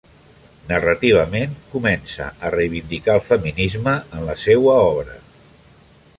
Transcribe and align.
Narrativament, 0.69 1.53
comença 1.73 2.31
a 2.47 2.51
reivindicar 2.57 3.19
el 3.19 3.23
feminisme 3.29 3.95
en 4.09 4.27
la 4.31 4.39
seua 4.47 4.81
obra. 4.91 5.21